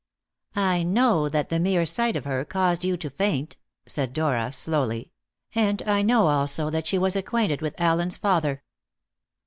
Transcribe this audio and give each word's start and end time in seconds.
"I 0.55 0.81
know 0.81 1.29
that 1.29 1.49
the 1.49 1.59
mere 1.59 1.85
sight 1.85 2.15
of 2.15 2.25
her 2.25 2.43
caused 2.43 2.83
you 2.83 2.97
to 2.97 3.09
faint," 3.11 3.57
said 3.85 4.13
Dora 4.13 4.51
slowly, 4.51 5.11
"and 5.53 5.83
I 5.83 6.01
know 6.01 6.25
also 6.25 6.71
that 6.71 6.87
she 6.87 6.97
was 6.97 7.15
acquainted 7.15 7.61
with 7.61 7.79
Allen's 7.79 8.17
father." 8.17 8.63